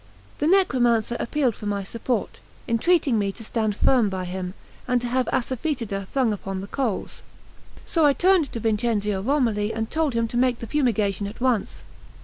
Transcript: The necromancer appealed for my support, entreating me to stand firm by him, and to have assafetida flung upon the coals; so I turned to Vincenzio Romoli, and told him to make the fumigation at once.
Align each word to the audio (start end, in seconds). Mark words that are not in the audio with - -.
The 0.39 0.47
necromancer 0.47 1.15
appealed 1.19 1.53
for 1.53 1.67
my 1.67 1.83
support, 1.83 2.39
entreating 2.67 3.19
me 3.19 3.31
to 3.33 3.43
stand 3.43 3.75
firm 3.75 4.09
by 4.09 4.25
him, 4.25 4.55
and 4.87 4.99
to 4.99 5.07
have 5.07 5.27
assafetida 5.27 6.07
flung 6.07 6.33
upon 6.33 6.59
the 6.61 6.65
coals; 6.65 7.21
so 7.85 8.03
I 8.03 8.13
turned 8.13 8.51
to 8.51 8.59
Vincenzio 8.59 9.21
Romoli, 9.21 9.71
and 9.71 9.91
told 9.91 10.15
him 10.15 10.27
to 10.29 10.37
make 10.37 10.57
the 10.57 10.65
fumigation 10.65 11.27
at 11.27 11.39
once. 11.39 11.83